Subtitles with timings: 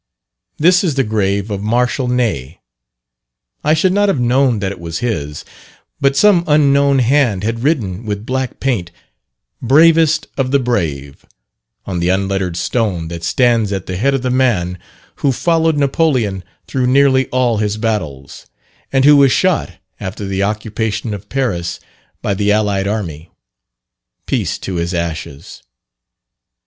[0.57, 2.59] This is the grave of Marshal Ney.
[3.63, 5.45] I should not have known that it was his,
[5.99, 8.89] but some unknown hand had written with black paint,
[9.61, 11.23] "Bravest of the Brave,"
[11.85, 14.79] on the unlettered stone that stands at the head of the man
[15.17, 18.47] who followed Napoleon through nearly all his battles,
[18.91, 21.79] and who was shot after the occupation of Paris
[22.23, 23.29] by the allied army.
[24.25, 25.61] Peace to his ashes.